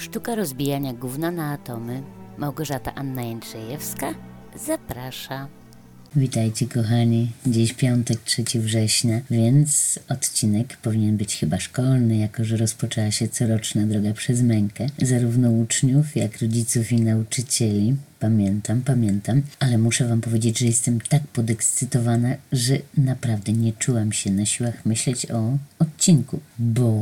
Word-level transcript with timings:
Sztuka 0.00 0.34
rozbijania 0.34 0.92
gówna 0.92 1.30
na 1.30 1.52
atomy. 1.52 2.02
Małgorzata 2.38 2.94
Anna 2.94 3.22
Jędrzejewska 3.22 4.14
zaprasza. 4.54 5.48
Witajcie 6.16 6.66
kochani, 6.66 7.30
dziś 7.46 7.72
piątek 7.72 8.20
3 8.24 8.44
września, 8.54 9.20
więc 9.30 9.98
odcinek 10.08 10.76
powinien 10.76 11.16
być 11.16 11.36
chyba 11.36 11.60
szkolny, 11.60 12.16
jako 12.16 12.44
że 12.44 12.56
rozpoczęła 12.56 13.10
się 13.10 13.28
coroczna 13.28 13.86
droga 13.86 14.12
przez 14.12 14.42
mękę, 14.42 14.86
zarówno 15.02 15.50
uczniów, 15.50 16.16
jak 16.16 16.38
rodziców 16.38 16.92
i 16.92 17.00
nauczycieli. 17.00 17.96
Pamiętam, 18.20 18.82
pamiętam, 18.82 19.42
ale 19.58 19.78
muszę 19.78 20.08
wam 20.08 20.20
powiedzieć, 20.20 20.58
że 20.58 20.66
jestem 20.66 21.00
tak 21.00 21.22
podekscytowana, 21.26 22.34
że 22.52 22.78
naprawdę 22.96 23.52
nie 23.52 23.72
czułam 23.72 24.12
się 24.12 24.30
na 24.30 24.46
siłach 24.46 24.86
myśleć 24.86 25.30
o 25.30 25.58
odcinku, 25.78 26.40
bo, 26.58 26.92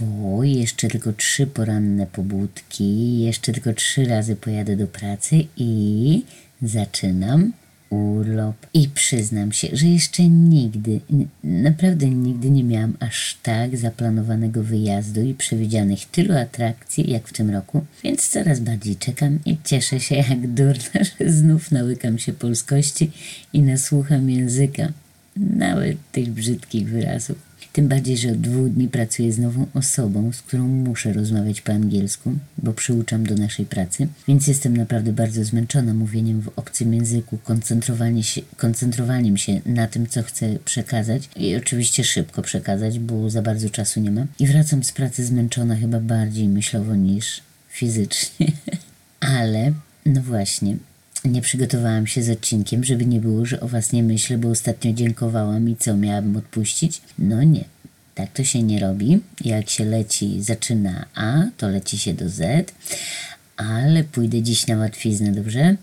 bo 0.00 0.44
jeszcze 0.44 0.88
tylko 0.88 1.12
trzy 1.12 1.46
poranne 1.46 2.06
pobudki, 2.06 3.20
jeszcze 3.20 3.52
tylko 3.52 3.72
trzy 3.72 4.04
razy 4.04 4.36
pojadę 4.36 4.76
do 4.76 4.86
pracy 4.86 5.44
i 5.56 6.22
zaczynam 6.62 7.52
urlop. 7.90 8.56
I 8.74 8.88
przyznam 8.88 9.52
się, 9.52 9.68
że 9.72 9.86
jeszcze 9.86 10.28
nigdy, 10.28 11.00
naprawdę 11.44 12.10
nigdy 12.10 12.50
nie 12.50 12.64
miałam 12.64 12.96
aż 13.00 13.38
tak 13.42 13.76
zaplanowanego 13.76 14.62
wyjazdu 14.62 15.22
i 15.22 15.34
przewidzianych 15.34 16.04
tylu 16.06 16.34
atrakcji 16.36 17.10
jak 17.10 17.28
w 17.28 17.32
tym 17.32 17.50
roku, 17.50 17.84
więc 18.04 18.28
coraz 18.28 18.60
bardziej 18.60 18.96
czekam 18.96 19.38
i 19.46 19.56
cieszę 19.64 20.00
się 20.00 20.14
jak 20.14 20.46
durna, 20.46 21.04
że 21.18 21.32
znów 21.32 21.70
nałykam 21.70 22.18
się 22.18 22.32
polskości 22.32 23.10
i 23.52 23.62
nasłucham 23.62 24.30
języka, 24.30 24.92
nawet 25.36 25.96
tych 26.12 26.30
brzydkich 26.30 26.88
wyrazów. 26.88 27.50
Tym 27.72 27.88
bardziej, 27.88 28.16
że 28.16 28.32
od 28.32 28.40
dwóch 28.40 28.68
dni 28.68 28.88
pracuję 28.88 29.32
z 29.32 29.38
nową 29.38 29.66
osobą, 29.74 30.32
z 30.32 30.42
którą 30.42 30.68
muszę 30.68 31.12
rozmawiać 31.12 31.60
po 31.60 31.72
angielsku, 31.72 32.32
bo 32.58 32.72
przyuczam 32.72 33.26
do 33.26 33.34
naszej 33.34 33.66
pracy, 33.66 34.08
więc 34.28 34.46
jestem 34.46 34.76
naprawdę 34.76 35.12
bardzo 35.12 35.44
zmęczona 35.44 35.94
mówieniem 35.94 36.40
w 36.40 36.50
obcym 36.56 36.94
języku, 36.94 37.38
koncentrowanie 37.44 38.22
się, 38.22 38.40
koncentrowaniem 38.56 39.36
się 39.36 39.60
na 39.66 39.86
tym, 39.86 40.06
co 40.06 40.22
chcę 40.22 40.58
przekazać 40.64 41.28
i 41.36 41.56
oczywiście 41.56 42.04
szybko 42.04 42.42
przekazać, 42.42 42.98
bo 42.98 43.30
za 43.30 43.42
bardzo 43.42 43.70
czasu 43.70 44.00
nie 44.00 44.10
ma. 44.10 44.26
I 44.38 44.46
wracam 44.46 44.84
z 44.84 44.92
pracy 44.92 45.24
zmęczona 45.24 45.76
chyba 45.76 46.00
bardziej 46.00 46.48
myślowo 46.48 46.94
niż 46.94 47.40
fizycznie. 47.68 48.46
Ale, 49.20 49.72
no 50.06 50.22
właśnie, 50.22 50.76
nie 51.24 51.42
przygotowałam 51.42 52.06
się 52.06 52.22
z 52.22 52.30
odcinkiem, 52.30 52.84
żeby 52.84 53.06
nie 53.06 53.20
było, 53.20 53.46
że 53.46 53.60
o 53.60 53.68
was 53.68 53.92
nie 53.92 54.02
myślę, 54.02 54.38
bo 54.38 54.48
ostatnio 54.48 54.92
dziękowałam 54.92 55.68
i 55.68 55.76
co, 55.76 55.96
miałabym 55.96 56.36
odpuścić? 56.36 57.02
No 57.18 57.42
nie. 57.42 57.64
Tak 58.14 58.32
to 58.32 58.44
się 58.44 58.62
nie 58.62 58.80
robi. 58.80 59.20
Jak 59.44 59.70
się 59.70 59.84
leci, 59.84 60.42
zaczyna 60.42 61.06
A, 61.14 61.42
to 61.56 61.68
leci 61.68 61.98
się 61.98 62.14
do 62.14 62.28
Z. 62.28 62.72
Ale 63.56 64.04
pójdę 64.04 64.42
dziś 64.42 64.66
na 64.66 64.76
łatwiznę, 64.76 65.32
dobrze? 65.32 65.76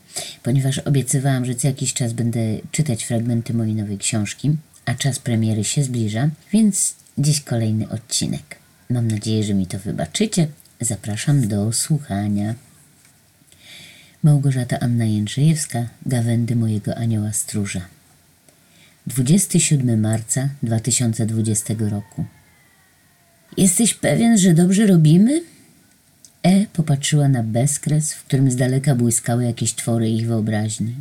Ponieważ 0.43 0.79
obiecywałam, 0.79 1.45
że 1.45 1.55
co 1.55 1.67
jakiś 1.67 1.93
czas 1.93 2.13
będę 2.13 2.39
czytać 2.71 3.03
fragmenty 3.03 3.53
mojej 3.53 3.75
nowej 3.75 3.97
książki, 3.97 4.51
a 4.85 4.95
czas 4.95 5.19
premiery 5.19 5.63
się 5.63 5.83
zbliża, 5.83 6.29
więc 6.53 6.95
dziś 7.17 7.41
kolejny 7.41 7.89
odcinek. 7.89 8.55
Mam 8.89 9.07
nadzieję, 9.07 9.43
że 9.43 9.53
mi 9.53 9.67
to 9.67 9.79
wybaczycie. 9.79 10.47
Zapraszam 10.81 11.47
do 11.47 11.73
słuchania. 11.73 12.55
Małgorzata 14.27 14.79
Anna 14.79 15.05
Jędrzejewska, 15.05 15.87
Gawędy 16.05 16.55
mojego 16.55 16.97
anioła 16.97 17.33
stróża. 17.33 17.81
27 19.07 20.01
marca 20.01 20.49
2020 20.63 21.73
roku. 21.79 22.25
Jesteś 23.57 23.93
pewien, 23.93 24.37
że 24.37 24.53
dobrze 24.53 24.87
robimy? 24.87 25.41
E 26.43 26.65
popatrzyła 26.73 27.27
na 27.27 27.43
bezkres, 27.43 28.13
w 28.13 28.23
którym 28.23 28.51
z 28.51 28.55
daleka 28.55 28.95
błyskały 28.95 29.43
jakieś 29.43 29.73
twory 29.73 30.09
ich 30.09 30.27
wyobraźni. 30.27 30.95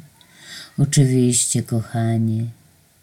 Oczywiście, 0.79 1.63
kochanie. 1.63 2.45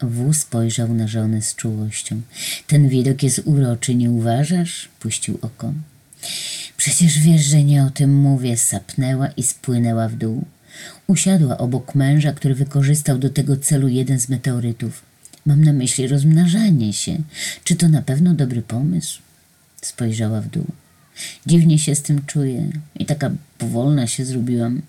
W 0.00 0.34
spojrzał 0.34 0.94
na 0.94 1.08
żonę 1.08 1.42
z 1.42 1.54
czułością. 1.54 2.20
Ten 2.66 2.88
widok 2.88 3.22
jest 3.22 3.40
uroczy, 3.44 3.94
nie 3.94 4.10
uważasz? 4.10 4.88
Puścił 5.00 5.38
oko. 5.42 5.72
Przecież 6.84 7.18
wiesz, 7.18 7.44
że 7.44 7.64
nie 7.64 7.84
o 7.84 7.90
tym 7.90 8.14
mówię, 8.14 8.56
sapnęła 8.56 9.28
i 9.28 9.42
spłynęła 9.42 10.08
w 10.08 10.16
dół. 10.16 10.44
Usiadła 11.06 11.58
obok 11.58 11.94
męża, 11.94 12.32
który 12.32 12.54
wykorzystał 12.54 13.18
do 13.18 13.30
tego 13.30 13.56
celu 13.56 13.88
jeden 13.88 14.20
z 14.20 14.28
meteorytów. 14.28 15.02
Mam 15.46 15.64
na 15.64 15.72
myśli 15.72 16.08
rozmnażanie 16.08 16.92
się. 16.92 17.16
Czy 17.64 17.76
to 17.76 17.88
na 17.88 18.02
pewno 18.02 18.34
dobry 18.34 18.62
pomysł? 18.62 19.20
Spojrzała 19.82 20.40
w 20.40 20.48
dół. 20.48 20.66
Dziwnie 21.46 21.78
się 21.78 21.94
z 21.94 22.02
tym 22.02 22.26
czuję 22.26 22.70
i 22.94 23.06
taka 23.06 23.30
powolna 23.58 24.06
się 24.06 24.24
zrobiłam. 24.24 24.82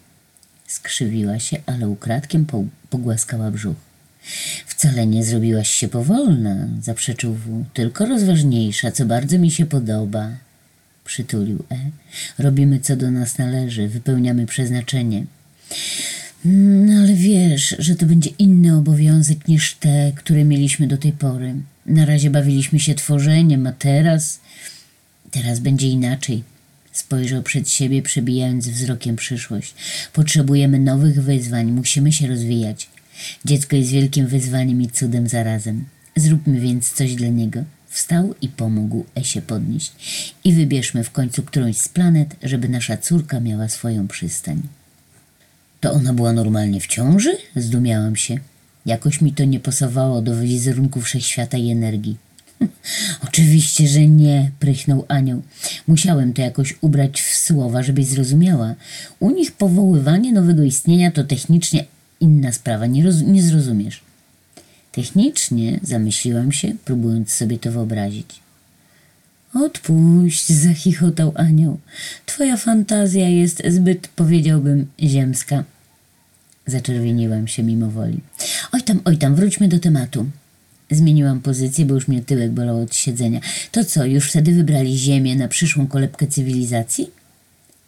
Skrzywiła 0.68 1.40
się, 1.40 1.58
ale 1.66 1.90
ukradkiem 1.90 2.46
po, 2.46 2.64
pogłaskała 2.90 3.52
brzuch. 3.52 3.78
Wcale 4.66 5.08
nie 5.08 5.24
zrobiłaś 5.24 5.70
się 5.70 5.88
powolna, 5.88 6.68
zaprzeczył 6.82 7.34
W, 7.34 7.66
tylko 7.74 8.06
rozważniejsza, 8.06 8.92
co 8.92 9.06
bardzo 9.06 9.40
mi 9.40 9.52
się 9.52 9.66
podoba. 9.66 10.45
Przytulił 11.06 11.64
E. 11.72 11.78
Robimy 12.40 12.80
co 12.80 12.96
do 12.96 13.12
nas 13.12 13.38
należy, 13.38 13.88
wypełniamy 13.88 14.46
przeznaczenie. 14.46 15.26
No 16.46 17.02
ale 17.02 17.14
wiesz, 17.14 17.76
że 17.80 17.96
to 17.96 18.06
będzie 18.06 18.30
inny 18.40 18.78
obowiązek 18.78 19.48
niż 19.48 19.76
te, 19.76 20.12
które 20.16 20.44
mieliśmy 20.44 20.88
do 20.88 20.98
tej 20.98 21.12
pory. 21.12 21.56
Na 21.86 22.06
razie 22.06 22.30
bawiliśmy 22.30 22.80
się 22.80 22.96
tworzeniem, 22.96 23.68
a 23.68 23.72
teraz. 23.72 24.40
Teraz 25.32 25.60
będzie 25.60 25.88
inaczej. 25.88 26.44
Spojrzał 26.92 27.44
przed 27.44 27.70
siebie, 27.70 28.02
przebijając 28.02 28.68
wzrokiem 28.68 29.16
przyszłość. 29.16 29.74
Potrzebujemy 30.14 30.80
nowych 30.80 31.24
wyzwań, 31.24 31.72
musimy 31.72 32.12
się 32.12 32.28
rozwijać. 32.28 32.90
Dziecko 33.46 33.76
jest 33.76 33.92
wielkim 33.92 34.28
wyzwaniem 34.28 34.82
i 34.82 34.90
cudem 34.90 35.28
zarazem. 35.28 35.86
Zróbmy 36.16 36.60
więc 36.60 36.94
coś 36.94 37.16
dla 37.16 37.28
niego. 37.28 37.64
Wstał 37.96 38.36
i 38.42 38.50
pomógł 38.50 39.06
Esie 39.16 39.42
podnieść. 39.42 39.92
I 40.44 40.54
wybierzmy 40.54 41.04
w 41.04 41.12
końcu 41.12 41.44
którąś 41.44 41.78
z 41.78 41.90
planet, 41.90 42.36
żeby 42.44 42.70
nasza 42.70 42.98
córka 42.98 43.40
miała 43.40 43.70
swoją 43.70 44.08
przystań. 44.08 44.62
To 45.82 45.92
ona 45.92 46.14
była 46.14 46.34
normalnie 46.34 46.80
w 46.80 46.88
ciąży? 46.88 47.38
Zdumiałam 47.56 48.16
się. 48.16 48.38
Jakoś 48.86 49.22
mi 49.22 49.34
to 49.34 49.44
nie 49.44 49.60
pasowało 49.60 50.22
do 50.22 50.40
wizerunku 50.40 51.02
wszechświata 51.02 51.58
i 51.58 51.72
energii. 51.72 52.18
Oczywiście, 53.28 53.88
że 53.88 54.08
nie, 54.08 54.52
prychnął 54.60 55.06
anioł. 55.08 55.42
Musiałem 55.88 56.34
to 56.34 56.42
jakoś 56.42 56.78
ubrać 56.82 57.22
w 57.22 57.38
słowa, 57.38 57.84
żebyś 57.84 58.06
zrozumiała. 58.06 58.76
U 59.20 59.32
nich 59.32 59.52
powoływanie 59.52 60.34
nowego 60.34 60.64
istnienia 60.64 61.12
to 61.12 61.24
technicznie 61.24 61.86
inna 62.20 62.52
sprawa, 62.52 62.86
nie, 62.86 63.04
nie 63.04 63.44
zrozumiesz. 63.44 64.02
Technicznie 64.96 65.80
zamyśliłam 65.84 66.52
się, 66.52 66.76
próbując 66.86 67.34
sobie 67.34 67.60
to 67.60 67.72
wyobrazić. 67.72 68.40
Odpuść, 69.54 70.50
zachichotał 70.50 71.34
anioł. 71.36 71.80
Twoja 72.26 72.58
fantazja 72.58 73.30
jest 73.30 73.64
zbyt, 73.68 74.08
powiedziałbym, 74.08 74.88
ziemska. 75.00 75.64
Zaczerwieniłam 76.68 77.48
się 77.48 77.64
mimo 77.64 77.90
woli. 77.90 78.20
Oj 78.72 78.82
tam, 78.82 79.02
oj 79.06 79.18
tam, 79.18 79.36
wróćmy 79.36 79.68
do 79.68 79.80
tematu. 79.80 80.26
Zmieniłam 80.92 81.42
pozycję, 81.42 81.86
bo 81.86 81.96
już 81.96 82.08
mnie 82.08 82.22
tyłek 82.22 82.52
bolał 82.52 82.82
od 82.82 82.96
siedzenia. 82.96 83.40
To 83.72 83.86
co, 83.86 84.06
już 84.06 84.30
wtedy 84.30 84.54
wybrali 84.54 84.98
Ziemię 84.98 85.36
na 85.36 85.48
przyszłą 85.48 85.88
kolebkę 85.88 86.28
cywilizacji? 86.28 87.12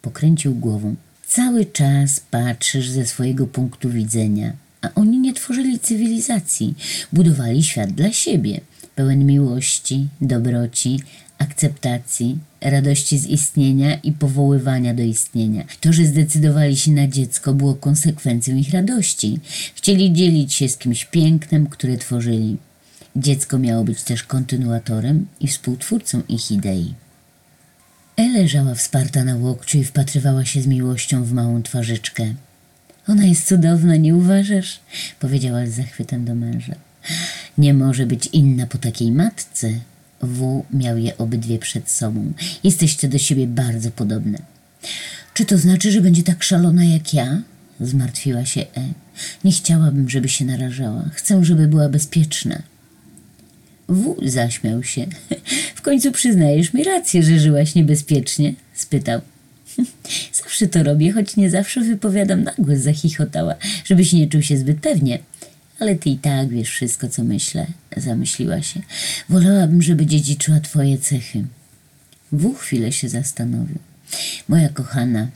Pokręcił 0.02 0.54
głową. 0.54 0.94
Cały 1.26 1.66
czas 1.66 2.20
patrzysz 2.20 2.90
ze 2.90 3.06
swojego 3.06 3.46
punktu 3.46 3.90
widzenia, 3.90 4.52
a 4.82 4.94
oni 4.94 5.18
nie 5.18 5.32
tworzyli 5.34 5.78
cywilizacji, 5.78 6.74
budowali 7.12 7.62
świat 7.62 7.92
dla 7.92 8.12
siebie, 8.12 8.60
pełen 8.94 9.26
miłości, 9.26 10.08
dobroci, 10.20 11.00
akceptacji, 11.38 12.38
radości 12.60 13.18
z 13.18 13.26
istnienia 13.26 13.94
i 13.94 14.12
powoływania 14.12 14.94
do 14.94 15.02
istnienia. 15.02 15.64
To, 15.80 15.92
że 15.92 16.04
zdecydowali 16.04 16.76
się 16.76 16.90
na 16.90 17.08
dziecko, 17.08 17.54
było 17.54 17.74
konsekwencją 17.74 18.56
ich 18.56 18.70
radości. 18.70 19.40
Chcieli 19.74 20.12
dzielić 20.12 20.54
się 20.54 20.68
z 20.68 20.76
kimś 20.76 21.04
pięknem, 21.04 21.66
które 21.66 21.96
tworzyli. 21.96 22.56
Dziecko 23.16 23.58
miało 23.58 23.84
być 23.84 24.02
też 24.02 24.22
kontynuatorem 24.22 25.26
i 25.40 25.48
współtwórcą 25.48 26.22
ich 26.28 26.50
idei. 26.50 26.94
E 28.16 28.28
leżała 28.28 28.74
wsparta 28.74 29.24
na 29.24 29.36
łokciu 29.36 29.78
i 29.78 29.84
wpatrywała 29.84 30.44
się 30.44 30.62
z 30.62 30.66
miłością 30.66 31.24
w 31.24 31.32
małą 31.32 31.62
twarzyczkę. 31.62 32.34
Ona 33.08 33.24
jest 33.24 33.46
cudowna, 33.46 33.96
nie 33.96 34.14
uważasz? 34.14 34.80
Powiedziała 35.20 35.66
z 35.66 35.70
zachwytem 35.70 36.24
do 36.24 36.34
męża. 36.34 36.74
Nie 37.58 37.74
może 37.74 38.06
być 38.06 38.26
inna 38.26 38.66
po 38.66 38.78
takiej 38.78 39.12
matce. 39.12 39.70
W 40.22 40.62
miał 40.72 40.98
je 40.98 41.18
obydwie 41.18 41.58
przed 41.58 41.90
sobą. 41.90 42.32
Jesteście 42.64 43.08
do 43.08 43.18
siebie 43.18 43.46
bardzo 43.46 43.90
podobne. 43.90 44.38
Czy 45.34 45.44
to 45.44 45.58
znaczy, 45.58 45.92
że 45.92 46.00
będzie 46.00 46.22
tak 46.22 46.42
szalona 46.42 46.84
jak 46.84 47.14
ja? 47.14 47.42
Zmartwiła 47.80 48.44
się 48.44 48.60
E. 48.60 48.88
Nie 49.44 49.52
chciałabym, 49.52 50.10
żeby 50.10 50.28
się 50.28 50.44
narażała. 50.44 51.04
Chcę, 51.14 51.44
żeby 51.44 51.68
była 51.68 51.88
bezpieczna. 51.88 52.62
W 53.88 54.30
zaśmiał 54.30 54.82
się. 54.82 55.06
W 55.76 55.82
końcu 55.82 56.12
przyznajesz 56.12 56.74
mi 56.74 56.84
rację, 56.84 57.22
że 57.22 57.38
żyłaś 57.38 57.74
niebezpiecznie? 57.74 58.54
spytał. 58.74 59.20
Zawsze 60.58 60.78
to 60.78 60.82
robię, 60.82 61.12
choć 61.12 61.36
nie 61.36 61.50
zawsze 61.50 61.80
wypowiadam 61.80 62.42
na 62.42 62.52
głos, 62.58 62.78
zachichotała, 62.78 63.54
żebyś 63.84 64.12
nie 64.12 64.28
czuł 64.28 64.42
się 64.42 64.56
zbyt 64.56 64.80
pewnie. 64.80 65.18
Ale 65.80 65.96
ty 65.96 66.10
i 66.10 66.16
tak 66.16 66.48
wiesz 66.48 66.68
wszystko, 66.70 67.08
co 67.08 67.24
myślę, 67.24 67.66
zamyśliła 67.96 68.62
się. 68.62 68.80
Wolałabym, 69.28 69.82
żeby 69.82 70.06
dziedziczyła 70.06 70.60
twoje 70.60 70.98
cechy. 70.98 71.44
W 72.32 72.54
chwilę 72.54 72.92
się 72.92 73.08
zastanowił. 73.08 73.78
Moja 74.48 74.68
kochana, 74.68 75.28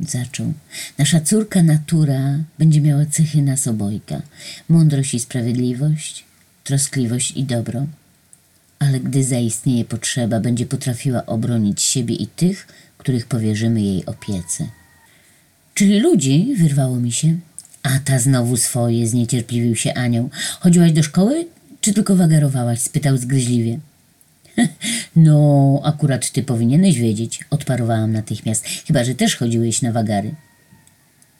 zaczął. 0.00 0.52
Nasza 0.98 1.20
córka 1.20 1.62
natura 1.62 2.38
będzie 2.58 2.80
miała 2.80 3.06
cechy 3.06 3.42
nas 3.42 3.66
obojga. 3.66 4.22
Mądrość 4.68 5.14
i 5.14 5.20
sprawiedliwość, 5.20 6.24
troskliwość 6.64 7.32
i 7.36 7.44
dobro. 7.44 7.86
Ale 8.84 9.00
gdy 9.00 9.24
zaistnieje 9.24 9.84
potrzeba, 9.84 10.40
będzie 10.40 10.66
potrafiła 10.66 11.26
obronić 11.26 11.82
siebie 11.82 12.14
i 12.14 12.26
tych, 12.26 12.66
których 12.98 13.26
powierzymy 13.26 13.80
jej 13.80 14.06
opiece. 14.06 14.66
Czyli 15.74 16.00
ludzi, 16.00 16.54
wyrwało 16.58 16.96
mi 16.96 17.12
się. 17.12 17.36
A 17.82 17.98
ta 18.04 18.18
znowu 18.18 18.56
swoje, 18.56 19.06
zniecierpliwił 19.08 19.76
się 19.76 19.94
anioł. 19.94 20.30
Chodziłaś 20.60 20.92
do 20.92 21.02
szkoły, 21.02 21.46
czy 21.80 21.92
tylko 21.92 22.16
wagarowałaś? 22.16 22.80
spytał 22.80 23.16
zgryźliwie. 23.16 23.78
No, 25.16 25.80
akurat 25.84 26.30
ty 26.30 26.42
powinieneś 26.42 26.98
wiedzieć, 26.98 27.40
odparowałam 27.50 28.12
natychmiast, 28.12 28.66
chyba 28.86 29.04
że 29.04 29.14
też 29.14 29.36
chodziłeś 29.36 29.82
na 29.82 29.92
wagary. 29.92 30.34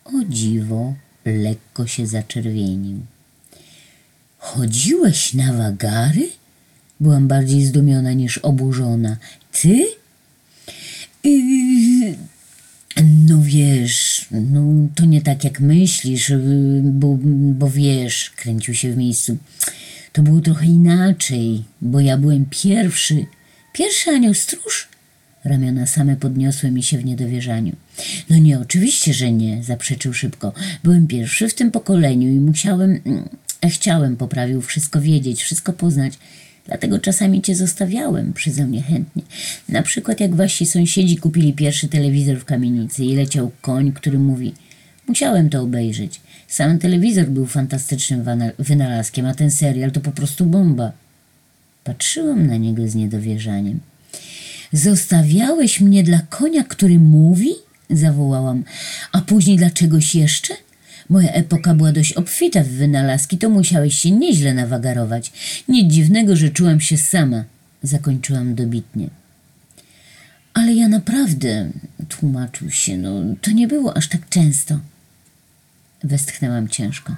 O 0.04 0.12
dziwo, 0.28 0.94
lekko 1.24 1.86
się 1.86 2.06
zaczerwienił. 2.06 2.98
Chodziłeś 4.38 5.34
na 5.34 5.52
wagary? 5.52 6.28
Byłam 7.00 7.28
bardziej 7.28 7.64
zdumiona 7.64 8.12
niż 8.12 8.38
oburzona. 8.38 9.16
Ty? 9.52 9.86
Yy, 11.24 12.14
no 13.02 13.38
wiesz, 13.42 14.26
no 14.30 14.88
to 14.94 15.04
nie 15.04 15.22
tak 15.22 15.44
jak 15.44 15.60
myślisz, 15.60 16.32
bo, 16.82 17.18
bo 17.52 17.70
wiesz, 17.70 18.30
kręcił 18.36 18.74
się 18.74 18.92
w 18.92 18.96
miejscu. 18.96 19.36
To 20.12 20.22
było 20.22 20.40
trochę 20.40 20.66
inaczej, 20.66 21.64
bo 21.80 22.00
ja 22.00 22.18
byłem 22.18 22.46
pierwszy. 22.50 23.26
Pierwszy 23.72 24.10
anioł 24.10 24.34
stróż? 24.34 24.88
Ramiona 25.44 25.86
same 25.86 26.16
podniosły 26.16 26.70
mi 26.70 26.82
się 26.82 26.98
w 26.98 27.04
niedowierzaniu. 27.04 27.76
No 28.30 28.38
nie, 28.38 28.60
oczywiście, 28.60 29.14
że 29.14 29.32
nie, 29.32 29.62
zaprzeczył 29.62 30.12
szybko. 30.12 30.52
Byłem 30.84 31.06
pierwszy 31.06 31.48
w 31.48 31.54
tym 31.54 31.70
pokoleniu 31.70 32.28
i 32.28 32.40
musiałem, 32.40 33.00
e, 33.62 33.70
chciałem, 33.70 34.16
poprawił, 34.16 34.62
wszystko 34.62 35.00
wiedzieć, 35.00 35.42
wszystko 35.42 35.72
poznać. 35.72 36.18
Dlatego 36.66 36.98
czasami 36.98 37.42
cię 37.42 37.54
zostawiałem, 37.54 38.32
przyznał 38.32 38.68
niechętnie. 38.68 39.22
Na 39.68 39.82
przykład 39.82 40.20
jak 40.20 40.34
wasi 40.34 40.66
sąsiedzi 40.66 41.16
kupili 41.16 41.52
pierwszy 41.52 41.88
telewizor 41.88 42.38
w 42.38 42.44
kamienicy 42.44 43.04
i 43.04 43.16
leciał 43.16 43.50
koń, 43.60 43.92
który 43.92 44.18
mówi 44.18 44.54
Musiałem 45.06 45.50
to 45.50 45.62
obejrzeć. 45.62 46.20
Sam 46.48 46.78
telewizor 46.78 47.26
był 47.26 47.46
fantastycznym 47.46 48.24
wynalazkiem, 48.58 49.26
a 49.26 49.34
ten 49.34 49.50
serial 49.50 49.92
to 49.92 50.00
po 50.00 50.12
prostu 50.12 50.46
bomba. 50.46 50.92
Patrzyłam 51.84 52.46
na 52.46 52.56
niego 52.56 52.88
z 52.88 52.94
niedowierzaniem. 52.94 53.80
Zostawiałeś 54.72 55.80
mnie 55.80 56.02
dla 56.02 56.20
konia, 56.20 56.64
który 56.64 56.98
mówi? 56.98 57.52
Zawołałam. 57.90 58.64
A 59.12 59.20
później 59.20 59.56
dla 59.56 59.70
czegoś 59.70 60.14
jeszcze? 60.14 60.54
Moja 61.08 61.32
epoka 61.32 61.74
była 61.74 61.92
dość 61.92 62.12
obfita 62.12 62.62
w 62.62 62.68
wynalazki, 62.68 63.38
to 63.38 63.50
musiałeś 63.50 63.98
się 63.98 64.10
nieźle 64.10 64.54
nawagarować. 64.54 65.32
Nic 65.68 65.92
dziwnego, 65.92 66.36
że 66.36 66.50
czułam 66.50 66.80
się 66.80 66.96
sama. 66.96 67.44
Zakończyłam 67.82 68.54
dobitnie. 68.54 69.08
Ale 70.54 70.74
ja 70.74 70.88
naprawdę, 70.88 71.70
tłumaczył 72.08 72.70
się, 72.70 72.96
no 72.96 73.22
to 73.40 73.50
nie 73.50 73.68
było 73.68 73.96
aż 73.96 74.08
tak 74.08 74.28
często. 74.28 74.80
Westchnęłam 76.04 76.68
ciężko. 76.68 77.16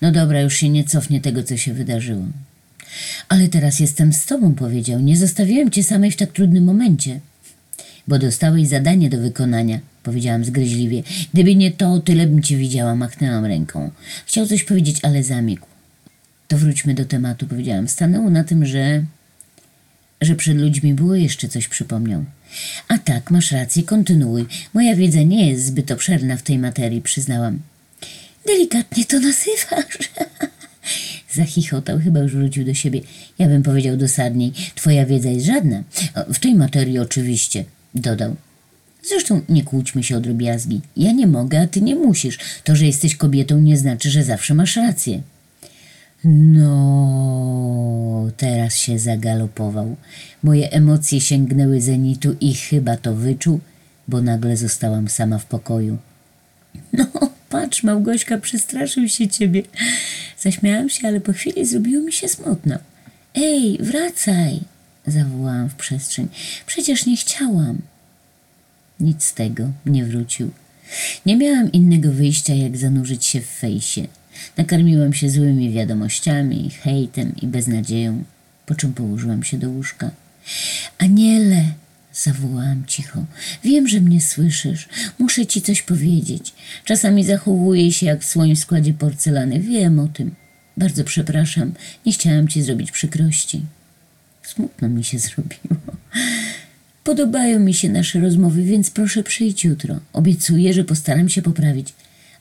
No 0.00 0.12
dobra, 0.12 0.40
już 0.40 0.54
się 0.54 0.68
nie 0.68 0.84
cofnie 0.84 1.20
tego, 1.20 1.42
co 1.42 1.56
się 1.56 1.74
wydarzyło. 1.74 2.24
Ale 3.28 3.48
teraz 3.48 3.80
jestem 3.80 4.12
z 4.12 4.26
tobą, 4.26 4.54
powiedział. 4.54 5.00
Nie 5.00 5.16
zostawiłem 5.16 5.70
cię 5.70 5.82
samej 5.82 6.10
w 6.10 6.16
tak 6.16 6.32
trudnym 6.32 6.64
momencie. 6.64 7.20
Bo 8.08 8.18
dostałeś 8.18 8.68
zadanie 8.68 9.10
do 9.10 9.18
wykonania, 9.18 9.80
powiedziałam 10.02 10.44
zgryźliwie. 10.44 11.02
Gdyby 11.34 11.56
nie 11.56 11.70
to, 11.70 12.00
tyle 12.00 12.26
bym 12.26 12.42
cię 12.42 12.56
widziała, 12.56 12.94
machnęłam 12.94 13.44
ręką. 13.44 13.90
Chciał 14.26 14.46
coś 14.46 14.64
powiedzieć, 14.64 14.98
ale 15.02 15.22
zamilkł. 15.22 15.66
To 16.48 16.58
wróćmy 16.58 16.94
do 16.94 17.04
tematu, 17.04 17.46
powiedziałam. 17.46 17.88
Stanęło 17.88 18.30
na 18.30 18.44
tym, 18.44 18.66
że 18.66 19.04
że 20.22 20.34
przed 20.34 20.56
ludźmi 20.56 20.94
było 20.94 21.14
jeszcze 21.14 21.48
coś 21.48 21.68
przypomniał. 21.68 22.24
A 22.88 22.98
tak, 22.98 23.30
masz 23.30 23.52
rację, 23.52 23.82
kontynuuj. 23.82 24.46
Moja 24.74 24.96
wiedza 24.96 25.22
nie 25.22 25.50
jest 25.50 25.66
zbyt 25.66 25.90
obszerna 25.90 26.36
w 26.36 26.42
tej 26.42 26.58
materii, 26.58 27.02
przyznałam. 27.02 27.58
Delikatnie 28.46 29.04
to 29.04 29.20
nazywasz. 29.20 29.98
Zachichotał, 31.34 31.98
chyba 31.98 32.20
już 32.20 32.32
wrócił 32.32 32.64
do 32.64 32.74
siebie. 32.74 33.00
Ja 33.38 33.48
bym 33.48 33.62
powiedział 33.62 33.96
dosadniej, 33.96 34.52
twoja 34.74 35.06
wiedza 35.06 35.28
jest 35.28 35.46
żadna. 35.46 35.82
W 36.34 36.38
tej 36.38 36.54
materii 36.54 36.98
oczywiście, 36.98 37.64
dodał. 37.94 38.36
Zresztą 39.08 39.40
nie 39.48 39.64
kłóćmy 39.64 40.02
się 40.02 40.16
o 40.16 40.20
drobiazgi. 40.20 40.80
Ja 40.96 41.12
nie 41.12 41.26
mogę, 41.26 41.60
a 41.60 41.66
ty 41.66 41.82
nie 41.82 41.94
musisz. 41.94 42.38
To, 42.64 42.76
że 42.76 42.86
jesteś 42.86 43.16
kobietą 43.16 43.60
nie 43.60 43.76
znaczy, 43.76 44.10
że 44.10 44.24
zawsze 44.24 44.54
masz 44.54 44.76
rację. 44.76 45.22
No, 46.24 48.30
teraz 48.36 48.76
się 48.76 48.98
zagalopował. 48.98 49.96
Moje 50.42 50.72
emocje 50.72 51.20
sięgnęły 51.20 51.80
zenitu 51.80 52.36
i 52.40 52.54
chyba 52.54 52.96
to 52.96 53.14
wyczuł, 53.14 53.60
bo 54.08 54.22
nagle 54.22 54.56
zostałam 54.56 55.08
sama 55.08 55.38
w 55.38 55.46
pokoju. 55.46 55.98
No, 56.92 57.06
patrz, 57.48 57.82
Małgośka, 57.82 58.38
przestraszył 58.38 59.08
się 59.08 59.28
ciebie. 59.28 59.62
Zaśmiałam 60.38 60.88
się, 60.88 61.08
ale 61.08 61.20
po 61.20 61.32
chwili 61.32 61.66
zrobiło 61.66 62.02
mi 62.02 62.12
się 62.12 62.28
smutno. 62.28 62.78
Ej, 63.34 63.78
wracaj! 63.80 64.60
zawołałam 65.06 65.68
w 65.68 65.74
przestrzeń. 65.74 66.28
Przecież 66.66 67.06
nie 67.06 67.16
chciałam. 67.16 67.78
Nic 69.02 69.24
z 69.24 69.34
tego, 69.34 69.70
nie 69.86 70.04
wrócił. 70.04 70.50
Nie 71.26 71.36
miałam 71.36 71.72
innego 71.72 72.12
wyjścia, 72.12 72.54
jak 72.54 72.76
zanurzyć 72.76 73.24
się 73.24 73.40
w 73.40 73.46
fejsie. 73.46 74.06
Nakarmiłam 74.56 75.12
się 75.12 75.30
złymi 75.30 75.72
wiadomościami, 75.72 76.70
hejtem 76.70 77.32
i 77.42 77.46
beznadzieją, 77.46 78.24
po 78.66 78.74
czym 78.74 78.94
położyłam 78.94 79.42
się 79.42 79.58
do 79.58 79.70
łóżka. 79.70 80.10
Aniele, 80.98 81.64
zawołałam 82.12 82.84
cicho, 82.86 83.24
wiem, 83.64 83.88
że 83.88 84.00
mnie 84.00 84.20
słyszysz. 84.20 84.88
Muszę 85.18 85.46
ci 85.46 85.62
coś 85.62 85.82
powiedzieć. 85.82 86.52
Czasami 86.84 87.24
zachowuję 87.24 87.92
się 87.92 88.06
jak 88.06 88.24
w 88.24 88.56
składzie 88.56 88.94
porcelany. 88.94 89.60
Wiem 89.60 89.98
o 89.98 90.08
tym. 90.08 90.34
Bardzo 90.76 91.04
przepraszam, 91.04 91.72
nie 92.06 92.12
chciałam 92.12 92.48
ci 92.48 92.62
zrobić 92.62 92.90
przykrości. 92.90 93.60
Smutno 94.42 94.88
mi 94.88 95.04
się 95.04 95.18
zrobiło. 95.18 95.76
Podobają 97.04 97.60
mi 97.60 97.74
się 97.74 97.88
nasze 97.88 98.20
rozmowy, 98.20 98.62
więc 98.62 98.90
proszę 98.90 99.22
przyjdź 99.22 99.64
jutro. 99.64 100.00
Obiecuję, 100.12 100.74
że 100.74 100.84
postaram 100.84 101.28
się 101.28 101.42
poprawić. 101.42 101.94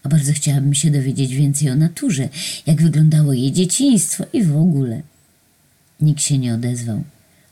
A 0.04 0.10
bardzo 0.10 0.34
chciałabym 0.34 0.74
się 0.74 0.92
dowiedzieć 0.92 1.36
więcej 1.36 1.70
o 1.70 1.76
naturze, 1.76 2.30
jak 2.66 2.82
wyglądało 2.82 3.34
jej 3.34 3.52
dzieciństwo 3.52 4.26
i 4.34 4.44
w 4.44 4.58
ogóle. 4.58 5.02
Nikt 6.02 6.22
się 6.22 6.38
nie 6.38 6.54
odezwał, 6.54 7.04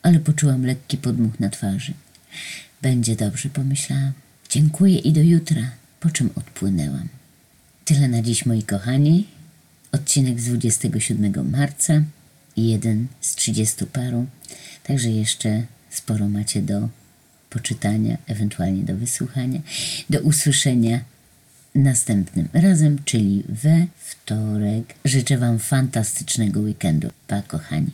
ale 0.01 0.19
poczułam 0.19 0.65
lekki 0.65 0.97
podmuch 0.97 1.39
na 1.39 1.49
twarzy. 1.49 1.93
Będzie 2.81 3.15
dobrze, 3.15 3.49
pomyślałam. 3.49 4.11
Dziękuję 4.49 4.97
i 4.97 5.11
do 5.11 5.21
jutra, 5.21 5.71
po 5.99 6.09
czym 6.09 6.29
odpłynęłam. 6.35 7.07
Tyle 7.85 8.07
na 8.07 8.21
dziś, 8.21 8.45
moi 8.45 8.63
kochani. 8.63 9.27
Odcinek 9.91 10.41
z 10.41 10.45
27 10.45 11.51
marca 11.51 12.03
jeden 12.57 13.07
z 13.21 13.35
30 13.35 13.85
paru. 13.85 14.25
Także 14.83 15.09
jeszcze 15.09 15.63
sporo 15.99 16.29
macie 16.29 16.61
do 16.61 16.89
poczytania, 17.49 18.17
ewentualnie 18.27 18.83
do 18.83 18.95
wysłuchania, 18.95 19.59
do 20.09 20.19
usłyszenia 20.19 20.99
następnym 21.75 22.47
razem, 22.53 22.99
czyli 23.05 23.43
we 23.49 23.85
wtorek. 23.97 24.95
Życzę 25.05 25.37
Wam 25.37 25.59
fantastycznego 25.59 26.59
weekendu. 26.59 27.09
Pa, 27.27 27.41
kochani. 27.41 27.91